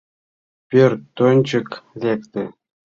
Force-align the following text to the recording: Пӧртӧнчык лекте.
Пӧртӧнчык 0.69 1.69
лекте. 2.01 2.43